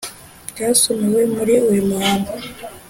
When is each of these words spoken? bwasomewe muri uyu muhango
bwasomewe 0.51 1.21
muri 1.35 1.53
uyu 1.69 1.83
muhango 1.89 2.33